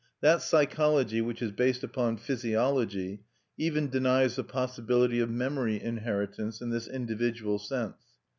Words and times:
That 0.21 0.41
psychology 0.41 1.21
which 1.21 1.43
is 1.43 1.51
based 1.51 1.83
upon 1.83 2.17
physiology 2.17 3.21
even 3.55 3.87
denies 3.87 4.35
the 4.35 4.43
possibility 4.43 5.19
of 5.19 5.29
memory 5.29 5.79
inheritance 5.79 6.59
in 6.59 6.71
this 6.71 6.87
individual 6.87 7.59
sense. 7.59 8.01